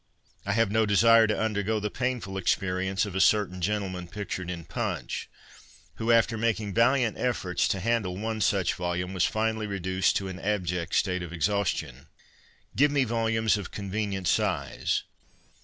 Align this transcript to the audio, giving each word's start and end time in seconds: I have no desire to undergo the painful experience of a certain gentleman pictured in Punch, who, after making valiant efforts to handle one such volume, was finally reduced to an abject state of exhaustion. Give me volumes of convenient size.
I 0.47 0.53
have 0.53 0.71
no 0.71 0.87
desire 0.87 1.27
to 1.27 1.39
undergo 1.39 1.79
the 1.79 1.91
painful 1.91 2.35
experience 2.35 3.05
of 3.05 3.13
a 3.13 3.21
certain 3.21 3.61
gentleman 3.61 4.07
pictured 4.07 4.49
in 4.49 4.65
Punch, 4.65 5.29
who, 5.97 6.11
after 6.11 6.39
making 6.39 6.73
valiant 6.73 7.19
efforts 7.19 7.67
to 7.67 7.79
handle 7.79 8.17
one 8.17 8.41
such 8.41 8.73
volume, 8.73 9.13
was 9.13 9.25
finally 9.25 9.67
reduced 9.67 10.15
to 10.15 10.27
an 10.27 10.39
abject 10.39 10.95
state 10.95 11.21
of 11.21 11.31
exhaustion. 11.31 12.07
Give 12.75 12.89
me 12.89 13.03
volumes 13.03 13.57
of 13.57 13.69
convenient 13.69 14.27
size. 14.27 15.03